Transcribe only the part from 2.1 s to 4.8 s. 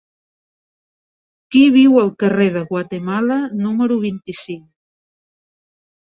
carrer de Guatemala número vint-i-cinc?